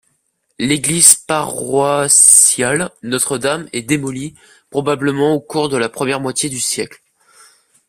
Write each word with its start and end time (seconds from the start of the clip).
L'église 0.57 1.13
paroissiale 1.13 2.89
Notre-Dame 3.03 3.69
est 3.71 3.83
démolie, 3.83 4.33
probablement 4.71 5.33
au 5.35 5.39
cours 5.39 5.69
de 5.69 5.77
la 5.77 5.89
première 5.89 6.19
moitié 6.19 6.49
du 6.49 6.59
siècle. 6.59 7.03